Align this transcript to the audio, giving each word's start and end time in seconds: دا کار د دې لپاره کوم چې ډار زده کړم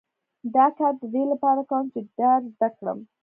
دا 0.55 0.65
کار 0.77 0.93
د 1.01 1.03
دې 1.13 1.23
لپاره 1.31 1.61
کوم 1.69 1.85
چې 1.93 1.99
ډار 2.17 2.39
زده 2.53 2.69
کړم 2.77 2.99